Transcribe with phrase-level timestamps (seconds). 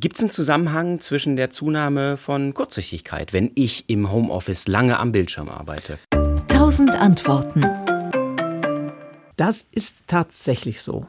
[0.00, 5.12] Gibt es einen Zusammenhang zwischen der Zunahme von Kurzsichtigkeit, wenn ich im Homeoffice lange am
[5.12, 5.98] Bildschirm arbeite?
[6.48, 7.60] Tausend Antworten.
[9.36, 11.06] Das ist tatsächlich so.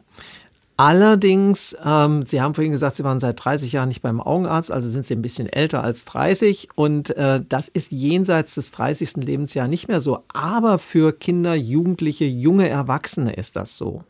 [0.75, 4.89] Allerdings, ähm, Sie haben vorhin gesagt, Sie waren seit 30 Jahren nicht beim Augenarzt, also
[4.89, 9.15] sind Sie ein bisschen älter als 30 und äh, das ist jenseits des 30.
[9.23, 10.25] Lebensjahres nicht mehr so.
[10.33, 14.03] Aber für Kinder, Jugendliche, junge Erwachsene ist das so.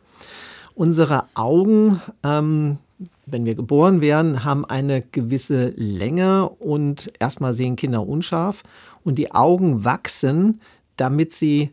[0.73, 2.79] Unsere Augen, ähm,
[3.25, 8.63] wenn wir geboren werden, haben eine gewisse Länge und erstmal sehen Kinder unscharf
[9.03, 10.61] und die Augen wachsen,
[10.97, 11.71] damit sie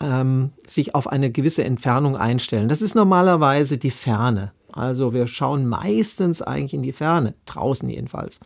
[0.00, 2.68] ähm, sich auf eine gewisse Entfernung einstellen.
[2.68, 4.52] Das ist normalerweise die Ferne.
[4.72, 8.40] Also wir schauen meistens eigentlich in die Ferne, draußen jedenfalls.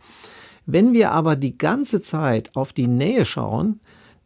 [0.65, 3.81] Wenn wir aber die ganze Zeit auf die Nähe schauen,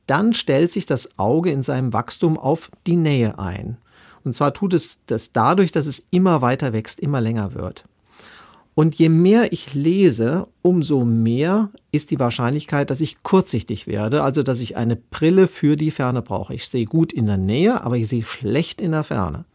[0.06, 3.78] dann stellt sich das Auge in seinem Wachstum auf die Nähe ein.
[4.28, 7.86] Und zwar tut es das dadurch, dass es immer weiter wächst, immer länger wird.
[8.76, 14.44] Und je mehr ich lese, umso mehr ist die Wahrscheinlichkeit, dass ich kurzsichtig werde, also
[14.44, 16.54] dass ich eine Brille für die Ferne brauche.
[16.54, 19.46] Ich sehe gut in der Nähe, aber ich sehe schlecht in der Ferne.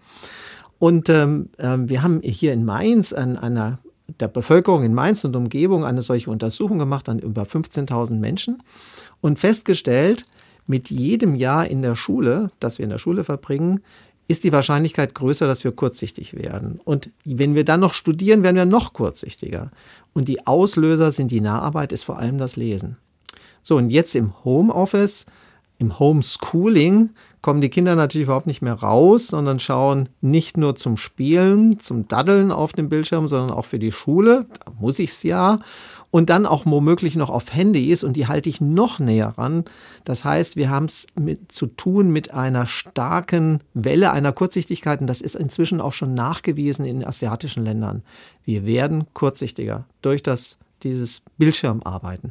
[0.78, 3.78] Und ähm, äh, wir haben hier in Mainz an einer
[4.20, 8.62] der Bevölkerung in Mainz und Umgebung eine solche Untersuchung gemacht an über 15.000 Menschen
[9.20, 10.24] und festgestellt,
[10.66, 13.80] mit jedem Jahr in der Schule, das wir in der Schule verbringen,
[14.32, 16.80] ist die Wahrscheinlichkeit größer, dass wir kurzsichtig werden.
[16.84, 19.70] Und wenn wir dann noch studieren, werden wir noch kurzsichtiger.
[20.14, 22.96] Und die Auslöser sind die Naharbeit, ist vor allem das Lesen.
[23.60, 25.26] So, und jetzt im Homeoffice,
[25.76, 27.10] im Homeschooling,
[27.42, 32.08] kommen die Kinder natürlich überhaupt nicht mehr raus, sondern schauen nicht nur zum Spielen, zum
[32.08, 34.46] Daddeln auf dem Bildschirm, sondern auch für die Schule.
[34.64, 35.58] Da muss ich es ja
[36.12, 39.64] und dann auch womöglich noch auf Handys und die halte ich noch näher ran.
[40.04, 41.06] Das heißt, wir haben es
[41.48, 46.84] zu tun mit einer starken Welle einer Kurzsichtigkeit und das ist inzwischen auch schon nachgewiesen
[46.84, 48.02] in asiatischen Ländern.
[48.44, 52.30] Wir werden kurzsichtiger durch das, dieses Bildschirmarbeiten.